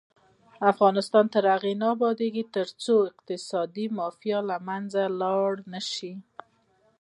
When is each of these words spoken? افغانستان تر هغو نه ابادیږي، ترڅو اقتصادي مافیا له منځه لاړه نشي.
افغانستان 0.71 1.25
تر 1.33 1.43
هغو 1.53 1.71
نه 1.81 1.87
ابادیږي، 1.95 2.43
ترڅو 2.55 2.95
اقتصادي 3.09 3.85
مافیا 3.97 4.39
له 4.49 4.57
منځه 4.67 5.01
لاړه 5.19 5.63
نشي. 5.73 6.13